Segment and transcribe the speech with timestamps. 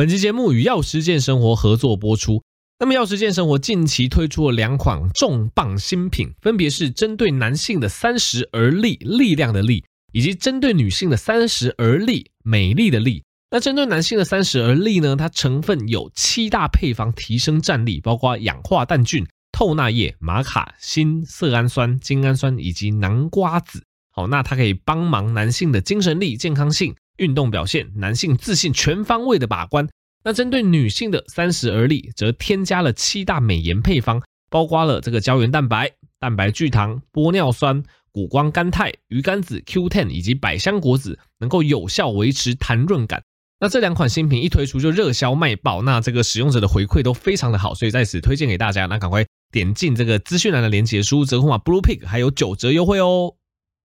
[0.00, 2.42] 本期节目与药师健生活合作播出。
[2.78, 9.84] 那么，药师健生活近期推出了两款重磅新品，分别是针对男性的三十而立，力量的力，
[10.14, 13.22] 以及针对女性的三十而立，美丽的丽。
[13.50, 23.82] 那针对男性的三十而立呢，它成分有七大配方提升战力，包括氧化氮菌、透纳叶、玛卡锌、色氨酸、精氨酸以及南瓜子。
[24.12, 29.88] 好，那它可以帮忙男性的精神力、健康性、运动表现、男性自信全方位的把关。
[30.24, 34.20] 那针对女性的三十而立，则添加了七大美颜配方，
[34.50, 43.22] 包括了这个胶原蛋白、蛋白聚糖、玻尿酸、谷胱甘肽、鱼肝子、Q10 以及百香果籽，能够有效维持弹润感。
[43.60, 48.86] 那这两款新品一推出就热销卖爆，那这个使用者的回馈都非常的好，所以在此推荐给大家。
[48.86, 53.34] 那赶快点进这个资讯栏的链接，输入折扣码 Bluepig，还有九折优惠哦。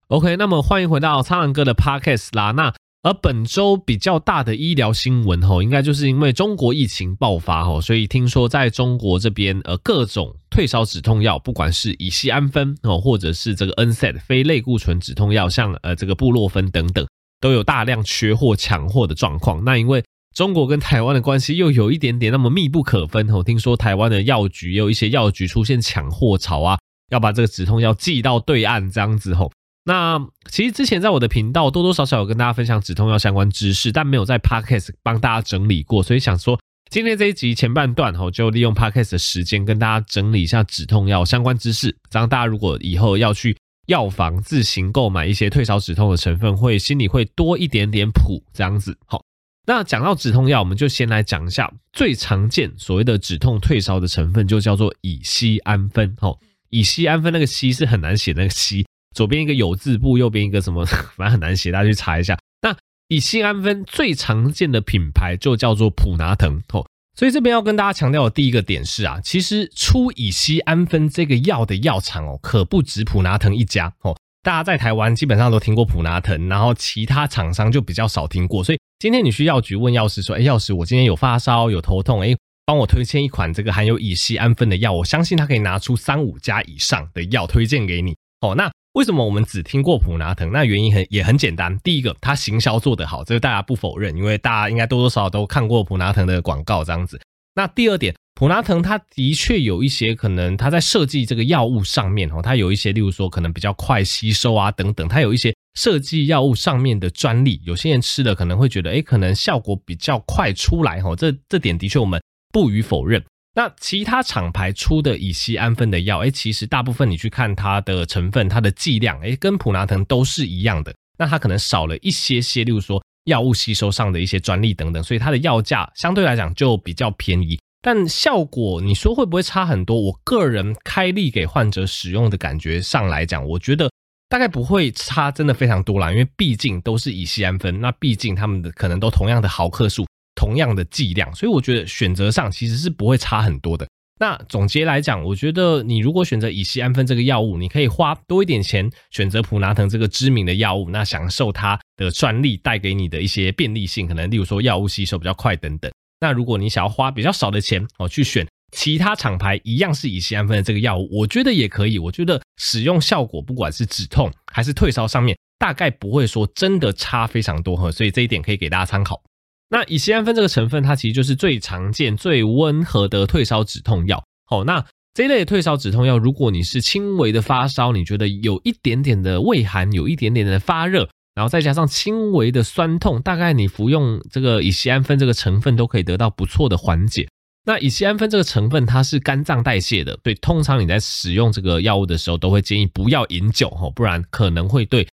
[0.08, 2.52] OK，那么欢迎回到苍狼哥的 Podcast 啦。
[2.52, 2.72] 那
[3.02, 17.06] 而本周比较大的医疗新闻吼，应该就是因为中国疫情爆发吼，所以听说在中国这边呃各种退烧止痛药，不管是乙酰胺酚哦，或者是这个 NSAID 非类固醇止痛药，像呃这个布洛芬等等，
[17.40, 19.62] 都有大量缺货抢货的状况。
[19.62, 20.02] 那因为
[20.34, 26.76] 中国跟台湾的关系又有一点点那么密不可分吼，听说台湾的药局也有一些药局出现抢货潮啊，
[27.10, 29.52] 要把这个止痛药寄到对岸这样子吼。
[29.88, 30.18] 那
[30.50, 36.58] 其实之前在我的频道多多少少有跟大家分享止痛药相关知识，但没有在 Podcast 帮大家整理过，所以想说
[36.90, 48.98] 今天这一集前半段哈，就利用 Podcast 的时间跟大家整理一下止痛药相关知识，这样大家如果以后要去药房自行购买一些退烧止痛的成分，会心里会多一点点谱这样子。
[49.06, 49.22] 好，
[49.66, 56.16] 那讲到止痛药，我们就先来讲一下最常见所谓的止痛退烧的成分，就叫做乙烯胺酚。
[56.20, 58.84] 吼，乙烯胺酚那个烯是很难写那个烯。
[59.16, 60.84] 左边一个有字部，右边一个什么，
[61.16, 62.38] 反正很难写，大家去查一下。
[62.60, 62.76] 那
[63.08, 66.86] 乙酰胺酚最常见的品牌就叫做普拿疼哦。
[67.18, 74.14] 所以这边要跟大家强调的第一个点是啊，其实出乙醯胺酚这个药的药厂哦，可不止普拿疼一家哦。
[74.42, 78.62] 大家在台湾基本上都听过普拿疼，然后其他厂商就比较少听过。
[78.62, 88.54] 所以今天你去药局问药师说，哎，药师，我今天有发烧，有头痛，哎，帮我推荐一款这个含有乙醯胺酚的药，我相信他可以拿出三五家以上的药推荐给你哦。
[88.54, 90.50] 那为什么我们只听过普拿疼？
[90.50, 91.78] 那原因很也很简单。
[91.80, 97.20] 第一个，它行销做得好，这个大家不否认，因为大家应该多多少少都看过普拿疼的广告这样子。
[97.54, 107.60] 那第二点，普拿疼它的确有一些可能它在设计这个药物上面哦，它有一些例如说可能比较快吸收啊等等，它有一些设计药物上面的专利。
[107.66, 111.14] 有些人吃了可能会觉得，诶，可能效果比较快出来哈。
[111.14, 112.18] 这这点的确我们
[112.50, 113.22] 不予否认。
[113.56, 120.94] 那其他厂牌出的乙烯胺酚的药，哎，其实大部分你去看它的成分、它的剂量，哎，跟普拿疼都是一样的。
[121.18, 127.58] 那它可能少了一些些，例如说药物吸收上的一些专利等等，所以它的药价相对来讲就比较便宜。
[127.80, 129.98] 但效果你说会不会差很多？
[129.98, 133.90] 我个人开立给患者使用的感觉上来讲，我觉得
[134.28, 140.04] 大概不会差，真的非常多啦，因为毕竟都是乙烯胺酚，那毕竟他们的可能都同样的毫克数。
[140.36, 143.84] 同样的剂量，所以我觉得选择上其实是不会差很多的。
[144.18, 155.92] 那总结来讲，我觉得你如果选择乙醯胺酚这个药物，你可以花多一点钱选择普拿疼这个知名的药物，那享受它的专利带给你的一些便利性，可能例如说药物吸收比较快等等。
[156.18, 161.98] 那如果你想要花比较少的钱哦，去选其他厂牌一样是乙醯胺酚的这个药物，我觉得也可以。
[161.98, 169.20] 我觉得使用效果不管是止痛还是退烧上面，大概不会说真的差非常多哈，所以这一点可以给大家参考。
[169.68, 174.22] 那乙酰胺酚这个成分，它其实就是最常见、最温和的退烧止痛药。
[174.44, 187.26] 好，那这一类的退烧止痛药，如果你是轻微的发烧，你觉得有一点点的畏寒，有一点点的发热，然后再加上轻微的酸痛，大概你服用这个乙酰胺酚这个成分都可以得到不错的缓解。
[187.64, 195.08] 那乙酰胺酚这个成分，它是肝脏代谢的，所以通常你在使用这个药物的时候，都会建议不要饮酒，吼不然可能会对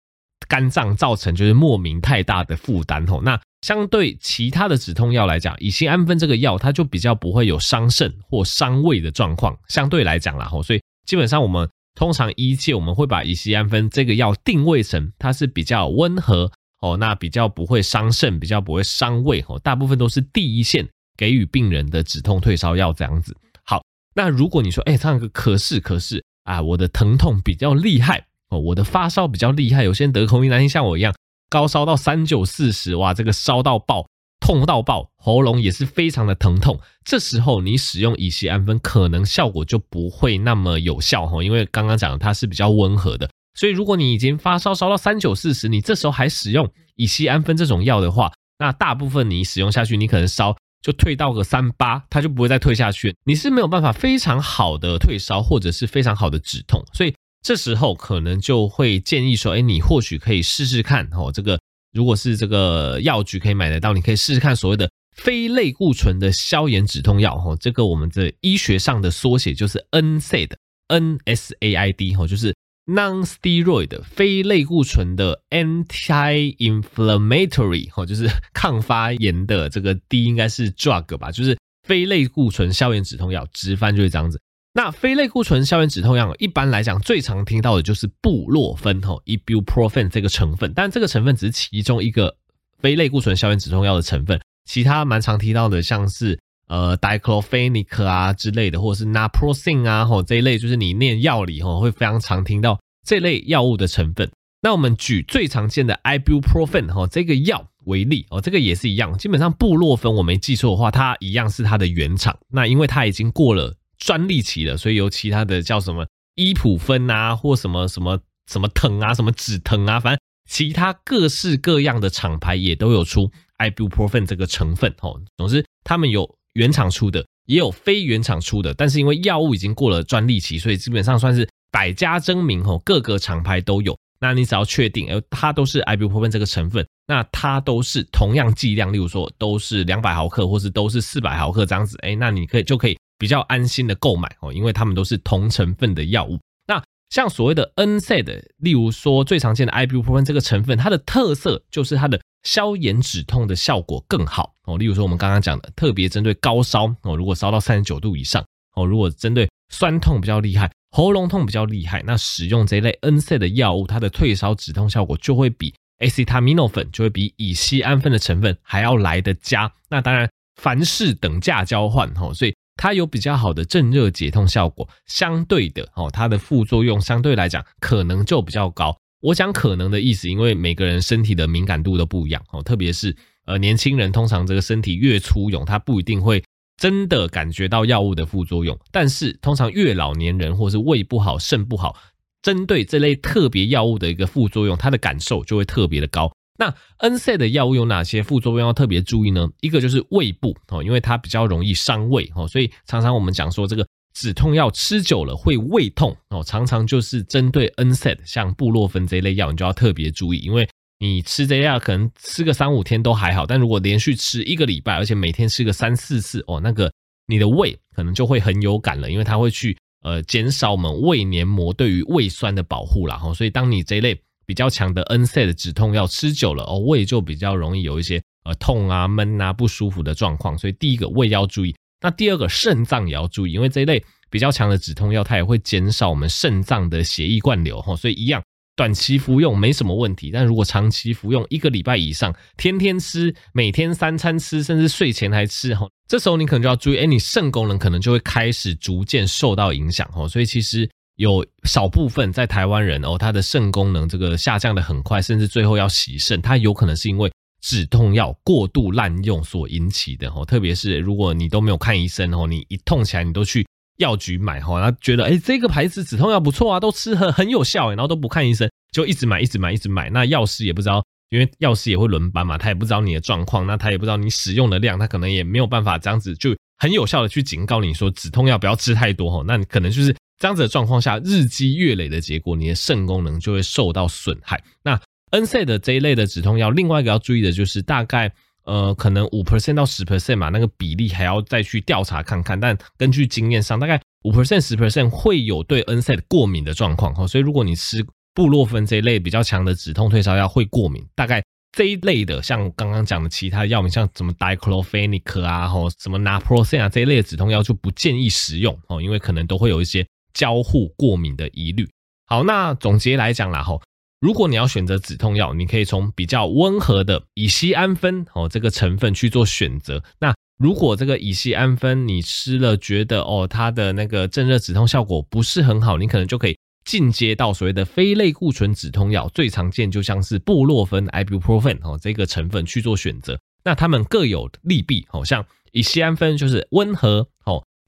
[0.48, 3.08] 肝脏造成就是莫名太大的负担。
[3.08, 9.58] 吼那相对其他的止痛药来讲，乙醯胺酚这个药它就比较不会有伤肾或伤胃的状况。
[9.70, 16.52] 相对来讲啦，吼，所以基本上我们通常一切我们会把乙醯胺酚这个药定位成它是比较温和
[16.82, 23.34] 哦，那比较不会伤肾，比较不会伤胃哦，大部分都是第一线给予病人的止痛退烧药这样子。
[23.64, 23.82] 好，
[24.14, 31.16] 那如果你说，哎，唱个可是可是啊，我的疼痛比较厉害哦，我的发烧比较厉害，有些人得空气难听，像我一样。
[31.54, 34.08] 高烧到三九四十，哇，这个烧到爆，
[34.40, 36.80] 痛到爆，喉咙也是非常的疼痛。
[37.06, 43.30] 这时候你使用乙醯胺酚，可能效果就不会那么有效哈，因为刚刚讲的它是比较温和的。
[43.54, 53.16] 所以如果你已经发烧烧到三九四十，你这时候还使用乙醯胺酚这种药的话，那大部分你使用下去，你可能烧就退到个三八，它就不会再退下去。
[53.26, 57.14] 你是没有办法非常好的退烧，或者是非常好的止痛，所以
[57.44, 61.60] 这时候可能就会建议说，哎，你或许可以试试看哦，这个
[61.92, 72.56] 如果是这个药局可以买得到，你可以试试看所谓的非类固醇的消炎止痛药哦，这个我们的医学上的缩写就是 NSAID，NSAID 哦，就是。
[72.86, 81.58] Non-steroid 非类固醇的 anti-inflammatory 哦，就是抗发炎的这个 D 应该是 drug 吧，就是
[81.88, 84.38] 非类固醇消炎止痛药，直翻就是这样子。
[84.74, 92.36] 那非类固醇消炎止痛药一般来讲最常听到的就是布洛芬哦，ibuprofen 这个成分，但这个成分只是其中一个
[92.80, 96.40] 非类固醇消炎止痛药的成分，其他蛮常提到的像是。
[96.68, 104.32] 呃 diclofenic 啊之类的，或者是 naproxen 啊，吼这一类，就是你念药理吼会非常常听到这类药物的成分。
[104.62, 112.36] 那我们举最常见的 ibuprofen 哈这个药为例哦，这个也是一样，基本上布洛芬我没记错的话，它一样是它的原厂。
[112.50, 116.06] 那因为它已经过了专利期了，所以有其他的叫什么
[116.36, 118.20] 依普芬啊，或什么什么
[118.52, 120.20] 什么疼啊，什么止疼啊，反正
[120.50, 125.22] 其他各式各样的厂牌也都有出 ibuprofen 这个成分哦。
[125.38, 126.36] 总之，他们有。
[126.56, 133.98] 原厂出的也有非原厂出的，但是因为药物已经过了专利期，所以基本上算是百家争鸣吼，各个厂牌都有。
[134.20, 146.40] 那你只要确定，哎，它都是 ibuprofen 这个成分，那它都是同样剂量，例如说都是两百毫克，或是都是四百毫克这样子，哎，那你可以就可以比较安心的购买哦，因为它们都是同成分的药物。
[146.68, 152.20] 那像所谓的 NSAID，例如说最常见的 ibuprofen 这个成分，它的特色就是它的。
[152.44, 158.44] 消炎止痛的效果更好哦，例如说我们刚刚讲的，特别针对高烧哦，如果烧到三十九度以上
[158.76, 169.72] 哦，如果针对酸痛比较厉害、喉咙痛比较厉害，那使用这一类 NSA 的药物，它的退烧止痛效果就会比 acetaminophen 就会比乙醯胺酚的成分还要来得佳。
[169.90, 170.30] 那当然，
[170.62, 178.98] 凡事等价交换哦，所以它有比较好的镇热解痛效果，相对的哦，它的副作用相对来讲可能就比较高。
[179.22, 183.16] 我讲可能的意思，因为每个人身体的敏感度都不一样哦，特别是
[183.46, 186.44] 呃年轻人，通常这个身体越粗勇，他不一定会
[186.78, 188.78] 真的感觉到药物的副作用。
[188.92, 191.96] 但是通常越老年人或是胃不好、肾不好，
[192.42, 196.30] 针对这类特别药物的一个副作用，他的感受就会特别的高。
[196.58, 199.48] 那 NSAID 的药物有哪些副作用要特别注意呢？
[199.62, 203.86] 一个就是胃部哦，因为它比较容易伤胃哦，所以常常我们讲说这个。
[204.16, 210.70] 止痛药吃久了会胃痛哦，常常就是针对 NSAID，像布洛芬这一类药，你就要特别注意，因为
[211.00, 216.94] 你吃这药可能吃个三五天都还好，但如果连续吃一个礼拜，而且每天吃个三四次哦，那个
[217.26, 223.18] 你的胃可能就会很有感了，因为它会去呃减少我们胃黏膜对于胃酸的保护啦。
[223.18, 224.16] 哈，所以当你这一类
[224.46, 231.76] 比较强的 NSAID 止痛药吃久了哦，胃就比较容易有一些呃痛啊、闷啊、不舒服的状况，所以第一个胃要注意。
[232.02, 238.44] 那第二个肾脏也要注意，因为这一类比较强的止痛药，它也会减少我们肾脏的血液灌流哈，所以一样
[238.76, 257.32] 短期服用没什么问题，但如果长期服用一个礼拜以上，天天吃，每天三餐吃，甚至睡前还吃哈，这时候你可能就要注意，哎，你肾功能可能就会开始逐渐受到影响哈，所以其实有少部分在台湾人哦，他的肾功能这个下降的很快，甚至最后要洗肾，他有可能是因为。
[257.66, 263.66] 止痛药过度滥用所引起的哦，特别是如果你都没有看医生哦，你一痛起来你都去
[264.00, 284.62] 药局买哈，然后觉得哎这个牌子止痛药不错啊，都吃很很有效哎，然后都不看医生就一直买一直买一直买，那药师也不知道，因为药师也会轮班嘛，他也不知道你的状况，那他也不知道你使用的量，他可能也没有办法这样子就很有效的去警告你说止痛药不要吃太多哈，那你可能就是这样子的状况下日积月累的结果，你的肾功能就会受到损害。
[284.84, 285.00] 那
[285.32, 288.30] NSA 的这一类的止痛药，另外一个要注意的就是大概
[288.66, 292.60] 呃可能五 percent 到十 percent 嘛，那个比例还要再去调查看看。
[292.60, 297.26] 但根据经验上，大概五 percent 十 percent 会有对 NSAID 过敏的状况哈。
[297.26, 311.88] 所以如果你吃布洛芬这一类比较强的止痛退烧药会过敏，大概这一类的像刚刚讲的其他药名，像什么 diclofenac 啊，或什么 naproxen 啊这一类的止痛药就不建议食用哦，因为可能都会有一些交互过敏的疑虑。
[312.26, 313.80] 好，那总结来讲啦哈。
[314.20, 320.02] 如果你要选择止痛药，你可以从比较温和的乙醯胺酚哦这个成分去做选择。
[320.20, 333.38] 那如果这个乙醯胺酚你吃了觉得哦它的那个镇热止痛效果不是很好，你可能就可以进阶到所谓的非类固醇止痛药，最常见就像是布洛芬 （ibuprofen） 哦这个成分去做选择。
[333.66, 337.28] 那它们各有利弊，好像乙醯胺酚就是温和。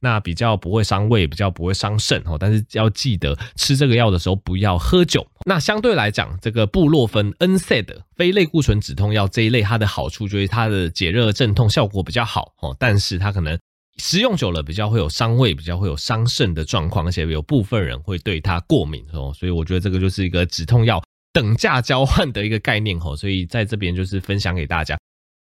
[0.05, 2.37] 那比较不会伤胃，比较不会伤肾哦。
[2.39, 5.25] 但是要记得吃这个药的时候不要喝酒。
[5.47, 12.75] 那相对来讲，这个布洛芬 NSAID 非类固醇止痛药这一类，它的好处就是它的解热镇痛效果比较好哦。
[12.77, 13.57] 但是它可能
[13.97, 19.33] 食用久了比较会有伤胃，比较会有伤肾的状况，而且有部分人会对它过敏哦。
[19.35, 23.15] 所以我觉得这个就是一个止痛药等价交换的一个概念哦。
[23.17, 24.95] 所以在这边就是分享给大家。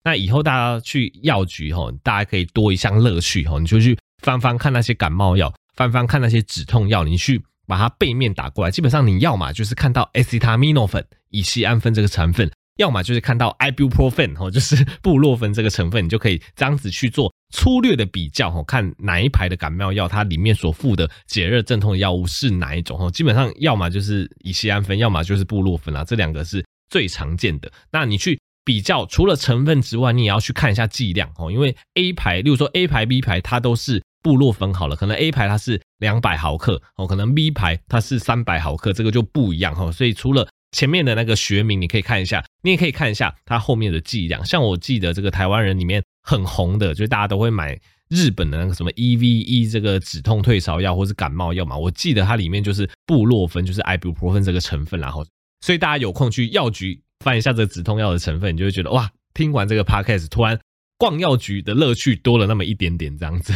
[0.03, 8.71] 那以后大家去药局吼，大家可以多一项乐趣吼，你就去翻翻看那些感冒药，翻翻看那些止痛药，你去把它背面打过来。
[8.71, 23.11] 基本上你要嘛就是看到 acetaminophen 乙醯胺酚这个成分，要么就是看到 ibuprofen 哦，就是布洛芬这个成分，你就可以这样子去做粗略的比较吼，看哪一排的感冒药它里面所附的解热镇痛的药物是哪一种哦。
[23.11, 27.71] 基本上要么就是乙醯胺酚，要么就是布洛芬啊，这两个是最常见的。
[27.91, 28.39] 那你去。
[28.67, 39.91] 比较除了成分之外，你也要去看一下剂量哦，因为 A 牌，例如说 A 牌、B 牌，它都是布洛芬好了，可能 A 牌它是两百毫克哦，可能 B 牌它是三百毫克，这个就不一样哈。
[39.93, 44.45] 所以除了前面的那个学名，你可以看一下，你也可以看一下它后面的剂量。
[44.45, 55.25] 像我记得这个台湾人里面很红的，就是大家都会买日本的那个什么 EVE 这个止痛退烧药或是感冒药嘛，我记得它里面就是布洛芬，就是 ibuprofen 这个成分，然后
[55.61, 57.01] 所以大家有空去药局。
[57.25, 60.61] 翻一下这个止痛药的成分，你就会觉得哇，听完这个 podcast，突然
[60.99, 63.55] 逛药局的乐趣多了那么一点点这样子。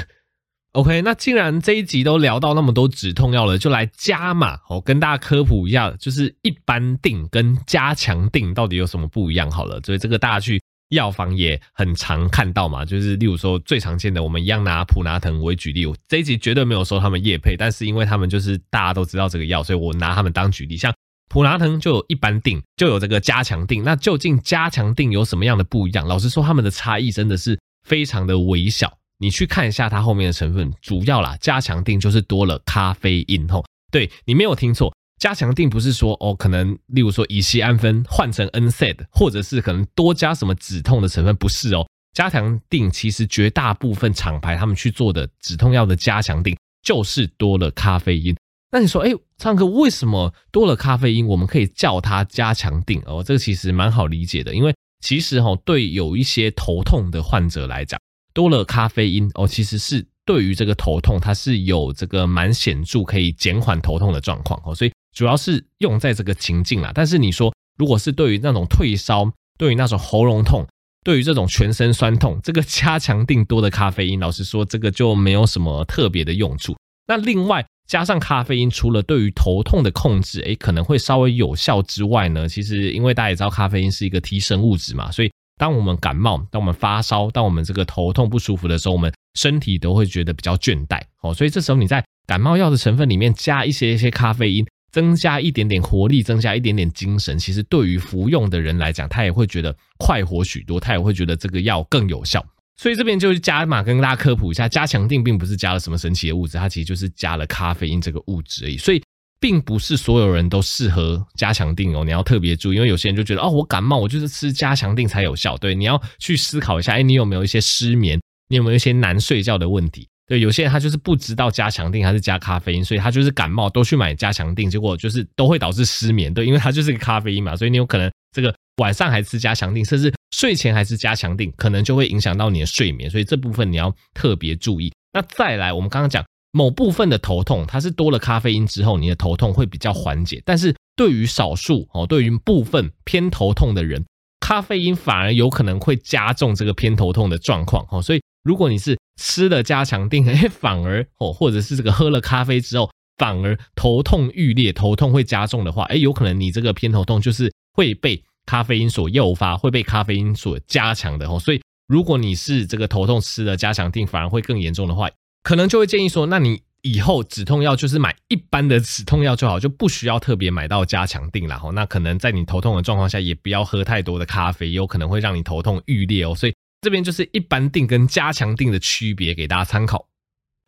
[0.72, 9.80] OK，那既然这一集都聊到那么多止痛药了，就来加嘛哦，跟大家科普一下，就是一般定跟加强定到底有什么不一样好了。
[9.84, 20.92] 所以这个大家去药房也很常看到嘛，就是例如说最常见的，我们一样拿普拿疼为举例，我这一集绝对没有收他们业配，但是因为他们就是大家都知道这个药，所以我拿他们当举例，像。
[21.32, 23.84] 普拿疼就有一般定，就有这个加强定。
[23.84, 26.04] 那究竟加强定有什么样的不一样？
[26.08, 28.92] 老实说，他们的差异真的是非常的微小。
[29.20, 33.64] 你去看一下它后面的成分，主要啦，加强定就是多了咖啡因吼。
[33.92, 41.86] 对，你没有听错，加强定不是说哦，可能例如说乙醯胺酚换成 NSAID，或者是可能多加什么止痛的成分，不是哦。
[42.12, 48.34] 加强定其实绝大部分厂牌他们去做的止痛药的加强定，就是多了咖啡因。
[48.72, 53.22] 那你说，哎，唱歌为什么多了咖啡因，我们可以叫它加强定哦？
[53.22, 58.00] 这个其实蛮好理解的，因为其实哈，对有一些头痛的患者来讲，
[58.32, 64.74] 多了咖啡因哦，其实是对于这个头痛，它是有这个蛮显著可以减缓头痛的状况哦。
[64.74, 66.92] 所以主要是用在这个情境啦。
[66.94, 70.66] 但是你说，如果是对于那种退烧，对于那种喉咙痛，
[71.04, 76.76] 对于这种全身酸痛，这个加强定多的咖啡因，老实说，这个就没有什么特别的用处。
[77.06, 77.64] 那另外。
[77.90, 91.34] 加上咖啡因，除了对于头痛的控制，诶，可能会稍微有效之外呢，其实因为大家也知道咖啡因是一个提神物质嘛，所以当我们感冒、当我们发烧、当我们这个头痛不舒服的时候，我们身体都会觉得比较倦怠哦。
[91.34, 102.42] 所以这时候你在感冒药的成分里面加一些一些咖啡因，增加一点点活力，增加一点点精神，其实对于服用的人来讲，他也会觉得快活许多，他也会觉得这个药更有效。
[102.78, 108.78] 所以这边就是加码，跟大家科普一下，加强定并不是加了什么神奇的物质，它其实就是加了咖啡因这个物质而已。
[108.78, 109.02] 所以
[109.40, 115.56] 并不是所有人都适合加强定哦，你要特别注意，因为有些人就觉得哦，我感冒我就是吃加强定才有效。
[115.56, 118.20] 对，你要去思考一下，哎，你有没有一些失眠？
[118.48, 120.06] 你有没有一些难睡觉的问题？
[120.26, 126.32] 对，有些人他就是不知道加强定还是加咖啡因，所以他就是感冒都去买加强定，结果就是都会导致失眠。
[126.32, 128.54] 对，因为它就是个咖啡因嘛，所以你有可能这个。
[128.76, 134.90] 晚上还吃加强定，甚至睡前还吃加强定，可能就会影响到你的睡眠，所以这部分你要特别注意。
[135.12, 140.42] 那再来，我们刚刚讲某部分的头痛，它是多了咖啡因之后，你的头痛会比较缓解。
[140.44, 144.04] 但是对于少数哦，对于部分偏头痛的人，
[144.40, 148.02] 咖啡因反而有可能会加重这个偏头痛的状况哦。
[148.02, 158.22] 所以如果你是吃了加强定， 哎，反而哦，或者是这个喝了咖啡之后，反而头痛欲裂，头痛会加重的话，哎，有可能你这个偏头痛就是会被。
[158.46, 165.08] 咖啡因所诱发会被咖啡因所加强的哦，所以如果你是这个头痛吃了加强定反而会更严重的话，
[165.42, 171.70] 可能就会建议说，那你以后止痛药就是买一般的止痛药就好，就不需要特别买到加强定了哈。
[171.70, 176.34] 那可能在你头痛的状况下，也不要喝太多的咖啡，有可能会让你头痛欲裂哦。
[176.34, 180.06] 所以这边就是一般定跟加强定的区别，给大家参考。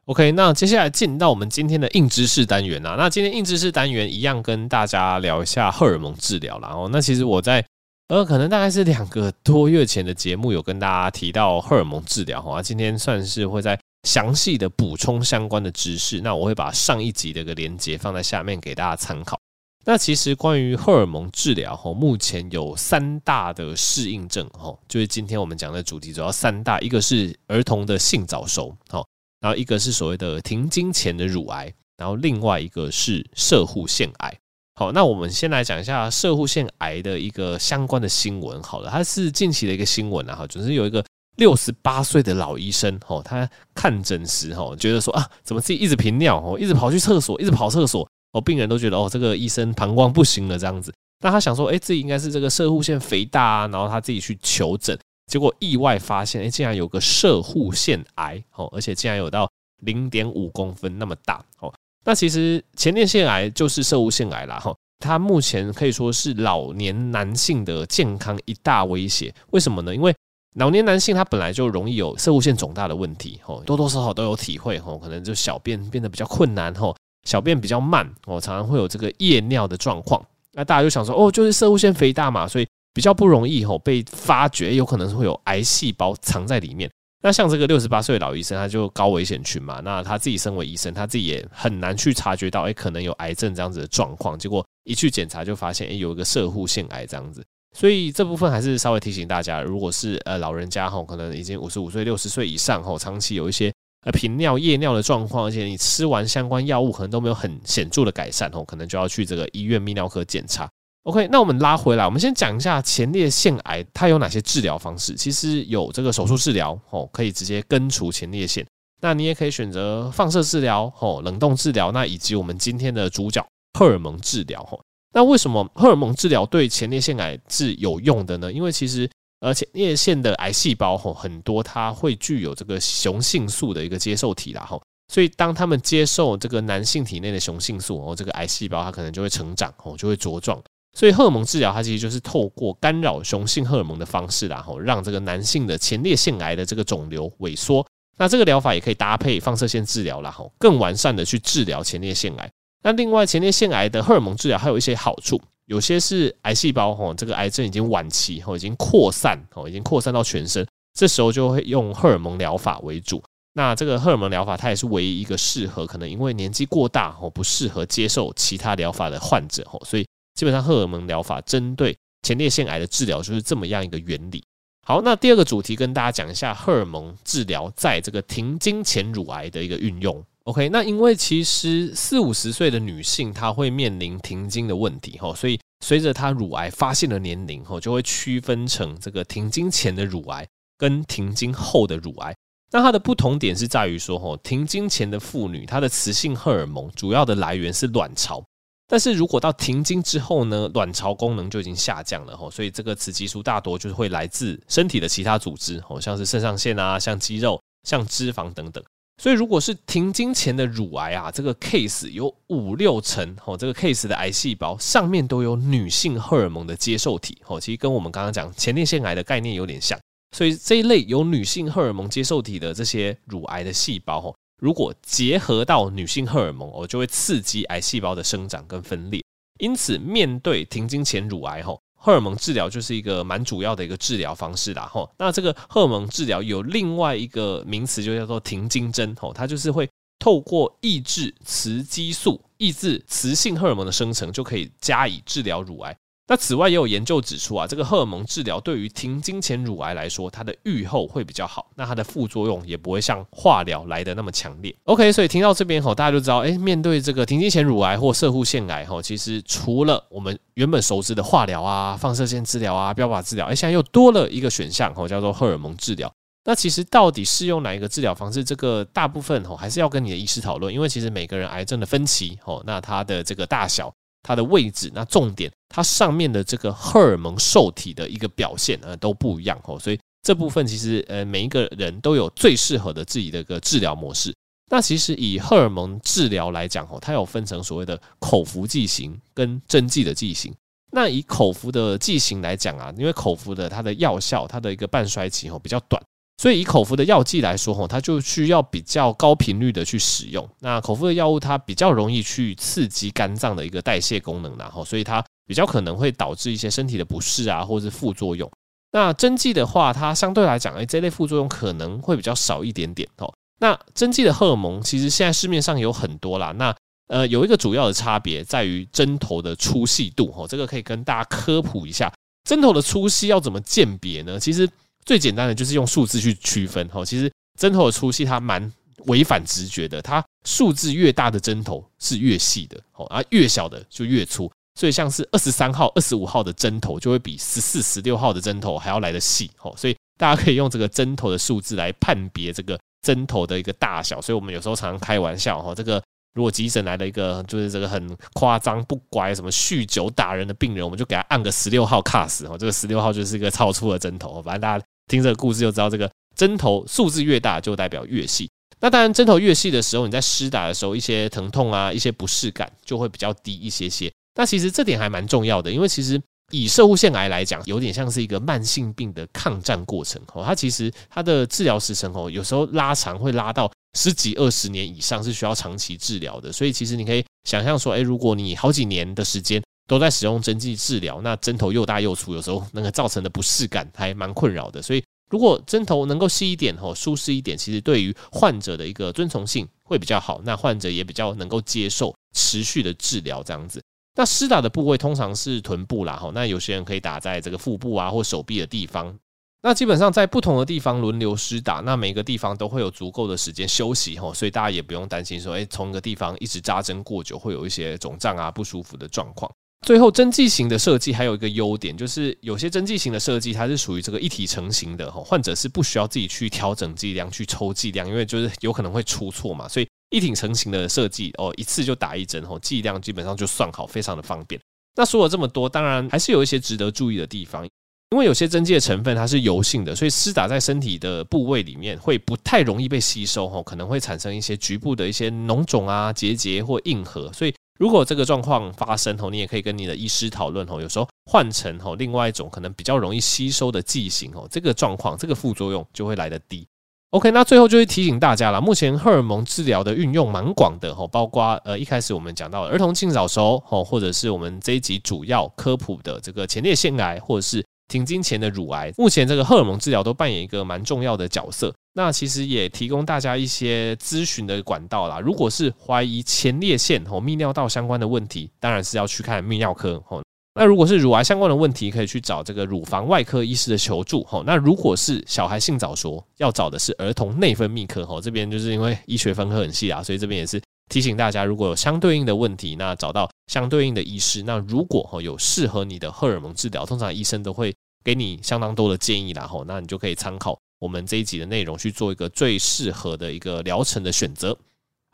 [0.07, 6.71] OK，那接下来进到我们今天的硬知识单元啊，那今天硬知识单元一样跟大家聊一下荷尔蒙治疗啦。
[6.71, 7.65] 哦，那其实我在。
[8.09, 16.21] 呃，可能大概是两个多月前的节目有跟大家提到荷尔蒙治疗哈，今天算是会在详细的补充相关的知识。
[16.21, 19.39] 那我会把上一集的一个连接放在下面给大家参考。
[19.85, 29.05] 那其实关于荷尔蒙治疗哈，目前有三大的适应症哈，就是今天我们讲的主题主要三大，一个是儿童的性早熟，好，
[29.41, 34.39] 然后一个是所谓的停经前的乳癌，然后另外一个是摄护腺癌。
[34.77, 38.63] 好，那我们先来讲一下摄护腺癌的一个相关的新闻。
[38.63, 41.05] 好了，它是近期的一个新闻啊，哈，就是有一个
[41.43, 50.95] 六十八岁的老医生，哦，他看诊时，哦，觉得说啊，怎么自己一直频尿，哦，一直跑去厕所，一直跑厕所，哦，病人都觉得哦，这个医生膀胱不行了这样子。
[51.21, 54.97] 那他想说，哎，自己应该是这个射护腺肥大啊，然后他自己去求诊。
[55.27, 61.75] 结果意外发现，哎，竟然有个射护腺癌哦，而且竟然有到零点五公分那么大哦。
[62.05, 69.35] 那其实前列腺癌就是摄护腺癌啦哈，它目前可以说是老年男性的健康一大威胁。
[69.51, 69.93] 为什么呢？
[69.93, 70.15] 因为
[70.55, 76.95] 老年男性他本来就容易有摄护腺肿大的问题哦，多多少少都有体会哦，可能就小便变得比较困难哦，
[77.25, 80.25] 小便比较慢哦，常常会有这个夜尿的状况。
[80.53, 82.67] 那大家就想说，哦，就是摄护腺肥大嘛，所以。
[82.95, 86.91] 比较不容易吼被发觉，有可能是会有癌细胞藏在里面。
[87.23, 89.81] 那像这个六十八岁的老医生，他就高危险群嘛。
[89.83, 94.39] 那他自己身为医生，他自己也很难去察觉到，哎，可能有癌症这样子的状况。
[94.39, 97.43] 结果一去检查，就发现，哎，有一个摄护腺癌这样子。
[97.77, 103.73] 所以这部分还是稍微提醒大家，如果是呃老人家吼，可能已经五十五岁、六十岁以上吼，长期有一些
[104.05, 110.69] 呃频尿、夜尿的状况，而且你吃完相关药物可能都没有很显著的改善吼，可能就要去这个医院泌尿科检查。
[111.05, 115.15] OK，那我们拉回来，我们先讲一下前列腺癌它有哪些治疗方式。
[115.15, 118.65] 其实有这个手术治疗哦，可以直接根除前列腺。
[119.01, 121.91] 那你也可以选择放射治疗哦，冷冻治疗。
[121.91, 123.45] 那以及我们今天的主角
[123.77, 124.79] 荷尔蒙治疗哦。
[125.13, 128.53] 那为什么荷尔蒙治疗对前列腺癌是有用的呢？
[128.53, 129.09] 因为其实
[129.41, 134.81] 呃前列腺的癌细胞吼很多，它会具有这个雄性素的一个接受体啦哈。
[135.13, 140.59] 所以当他们接受这个男性体内的雄性素哦，这个癌细胞它可能就会成长哦，就会茁壮。
[140.95, 147.87] 所以荷尔蒙治疗它其实就是透过干扰雄性荷尔蒙的方式，然后让这个男性的前列腺癌的这个肿瘤萎缩。
[148.17, 152.51] 那这个疗法也可以搭配放射线治疗，然后更完善的去治疗前列腺癌。
[152.83, 163.23] 那另外前列腺癌的荷尔蒙治疗还有一些好处，有些是癌细胞吼，这个癌症已经晚期吼，已经扩散吼，已经扩散到全身，这时候就会用荷尔蒙疗法为主。
[163.55, 170.07] 那这个荷尔蒙疗法它也是唯一一个适合可能因为年纪过大吼，不适合接受其他疗法的患者吼，所以。
[170.35, 174.43] 基本上，荷尔蒙疗法针对前列腺癌的治疗就是这么样一个原理。
[174.87, 180.25] 好，那第二个主题跟大家讲一下荷尔蒙治疗在这个停经前乳癌的一个运用。
[180.45, 192.35] OK，那因为其实四五十岁的女性她会面临停经的问题哈，所以随着她乳癌发现的年龄哈，就会区分成这个停经前的乳癌跟停经后的乳癌。
[192.73, 198.43] 那它的不同点是在于说哈，停经前的妇女她的雌性荷尔蒙主要的来源是卵巢。
[198.89, 208.83] 但是如果到停经之后呢，卵巢功能就已经下降了吼，所以这个雌激素大多就是会来自身体的其他组织好，像是肾上腺啊，像肌肉、像脂肪等等。
[209.19, 219.99] 所以如果是停经前的乳癌啊，这个 case 有五六成哦，这个 case 的癌细胞上面都有女性荷尔蒙的接受体吼，其实跟我们刚刚讲前列腺癌的概念有点像。
[220.37, 224.35] 所以这一类有女性荷尔蒙接受体的这些乳癌的细胞哦。
[224.61, 229.23] 如果结合到女性荷尔蒙，哦，就会刺激癌细胞的生长跟分裂。
[229.59, 235.09] 因此，面对停经前乳癌，吼，荷尔蒙治疗就是一个蛮主要的一个治疗方式啦，吼。
[235.17, 239.89] 那这个荷尔蒙治疗有另外一个名词，就叫做停经针，吼，它就是会
[240.19, 245.97] 透过抑制雌激素、抑制雌性荷尔蒙的生成，就可以加以治疗乳癌。
[246.29, 254.75] 那此外也有研究指出啊，这个荷尔蒙治疗对于停经前乳癌来说，它的预后会比较好，那它的副作用也不会像化疗来的那么强烈。
[254.85, 266.11] OK，所以听到这边吼，大家就知道，哎，面对这个停经前乳癌或射护腺癌吼，其实除了我们原本熟知的化疗啊、放射线治疗啊、标靶治疗，哎，现在又多了一个选项吼，叫做荷尔蒙治疗。
[266.45, 273.93] 那其实到底适用哪一个治疗方式，这个大部分吼还是要跟你的医师讨论，因为其实每个人癌症的分期吼，那它的这个大小。
[274.23, 284.35] 它的位置，那重点，它上面的这个荷尔蒙受体的一个表现呃都不一样哦，所以这部分其实呃每一个人都有最适合的自己的一个治疗模式。
[284.71, 290.55] 那其实以荷尔蒙治疗来讲哦，它有分成所谓的口服剂型跟针剂的剂型。
[290.93, 296.03] 那以口服的剂型来讲啊，因为口服的它的药效，它的一个半衰期哦比较短。
[296.39, 300.49] 所以以口服的药剂来说，吼，它就需要比较高频率的去使用。
[300.59, 308.51] 那口服的药物它比较容易去刺激肝脏的一个代谢功能，然后所以它比较可能会导致一些身体的不适啊，或者是副作用。
[308.91, 313.33] 那针剂的话，它相对来讲，哎，这类副作用可能会比较少一点点哦。
[313.61, 316.51] 那针剂的荷尔蒙其实现在市面上有很多啦。
[316.53, 316.75] 那
[317.07, 324.41] 呃，有一个主要的差别在于针头的粗细度，哦，这个可以跟大家科普一下，针头的粗细要怎么鉴别呢？
[324.41, 324.69] 其实。
[325.05, 328.73] 最简单的就是用数字去区分哈，其实针头的粗细它蛮
[329.07, 334.51] 违反直觉的，它数字越大的针头是越细的，哦，而越小的就越粗。
[334.75, 344.19] 所以像是二十三号、二十五号的针头就会比十四、十六号的针头还要来得细，哦，所以大家可以用这个针头的数字来判别这个针头的一个大小。
[344.23, 346.03] 所以我们有时候常常开玩笑，哈，这个
[346.35, 354.41] 如果急诊来了一个就是这个很夸张、不乖、什么酗酒打人的病人，我们就给他按个十六号 cast，哦，这个十六号就是一个超粗的针头。
[354.41, 358.49] 反正大家听这个故事就知道，这个针头数字越大就代表越细。
[358.81, 364.13] 那当然，针头越细的时候，你在施打的时候，一些疼痛啊、一些不适感就会比较低一些些。
[364.35, 370.43] 那其实这点还蛮重要的，因为其实以射护腺癌来讲，有点像是一个慢性病的抗战过程哦。
[370.45, 376.51] 它其实它的治疗时程哦，有时候拉长会拉到十几二十年以上，是需要长期治疗的。
[376.51, 384.81] 所以其实你可以想象说，诶，如果你好几年的时间都在使用针剂治疗，那针头又大又粗，有时候那个造成的不适感还蛮困扰的。
[384.81, 393.83] 所以如果针头能够细一点哦，舒适一点，其实对于患者的一个遵从性会比较好，那患者也比较能够接受持续的治疗这样子。
[394.15, 399.19] 那施打的部位通常是臀部啦，哈，那有些人可以打在这个腹部啊或手臂的地方。
[399.63, 409.51] 那基本上在不同的地方轮流施打，那每个地方都会有足够的时间休息，哈，所以大家也不用担心说，诶，从一个地方一直扎针过久会有一些肿胀啊不舒服的状况。
[409.83, 419.87] 最后，针剂型的设计还有一个优点，就是有些针剂型的设计它是属于这个一体成型的，哈，患者是不需要自己去调整剂量去抽剂量，因为就是有可能会出错嘛，所以。
[420.15, 424.61] 一体成型的设计哦，一次就打一针哦，剂量基本上就算好，非常的方便。
[424.95, 427.67] 那说了这么多，当然还是有一些值得注意的地方，
[428.11, 437.33] 因为有些针剂的成分它是油性的，所以施打在身体的部位里面会不太容易被吸收哦，可能会产生一些局部的一些脓肿啊、结节或硬核。
[437.33, 446.65] 所以如果这个状况发生吼，你也可以跟你的医师讨论吼，有时候换成吼另外一种可能比较容易吸收的剂型吼，这个状况这个副作用就会来得低。
[447.11, 461.75] OK，那最后就是提醒大家了，目前荷尔蒙治疗的运用蛮广的吼，包括呃一开始我们讲到儿童性早熟吼，或者是我们这一集主要科普的这个前列腺癌，或者是停经前的乳癌，目前这个荷尔蒙治疗都扮演一个蛮重要的角色。
[461.95, 465.21] 那其实也提供大家一些咨询的管道啦。
[465.21, 470.23] 如果是怀疑前列腺吼泌尿道相关的问题，当然是要去看泌尿科吼。
[470.55, 474.23] 那如果是乳癌相关的问题，可以去找这个乳房外科医师的求助。
[474.25, 478.05] 吼，那如果是小孩性早熟，要找的是儿童内分泌科。
[478.05, 480.61] 吼，这边就是因为医学分科很细啊，所以这边也是
[480.93, 484.43] 提醒大家，如果有相对应的问题，那找到相对应的医师。
[484.43, 487.75] 那如果吼有适合你的荷尔蒙治疗，通常医生都会
[488.05, 489.47] 给你相当多的建议啦。
[489.47, 494.55] 吼，那你就可以参考我们这一集的内容去做一个最适合的一个疗程的选择。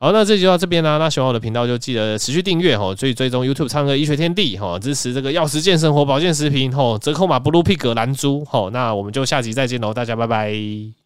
[0.00, 0.98] 好，那这集就到这边啦。
[0.98, 8.68] 那喜欢我的频道就记得持续订阅哈，追追踪 YouTube 唱歌医学天地哈，支持这个药食健生活保健食品哈，折扣码 Blue Pig 蓝猪哈。
[8.72, 10.97] 那我们就下集再见喽，大家拜拜。